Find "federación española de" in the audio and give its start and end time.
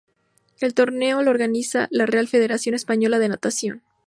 2.27-3.29